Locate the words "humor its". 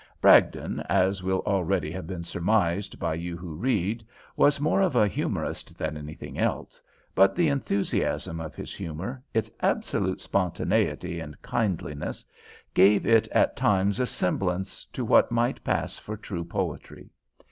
8.73-9.51